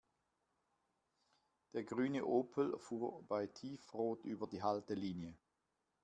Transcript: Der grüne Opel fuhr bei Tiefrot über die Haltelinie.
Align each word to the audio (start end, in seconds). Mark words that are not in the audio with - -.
Der 1.75 1.83
grüne 1.83 2.25
Opel 2.25 2.75
fuhr 2.79 3.23
bei 3.27 3.45
Tiefrot 3.45 4.25
über 4.25 4.47
die 4.47 4.63
Haltelinie. 4.63 5.37